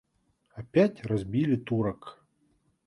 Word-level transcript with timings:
Опять 0.55 1.05
разбили 1.05 1.55
Турок. 1.55 2.23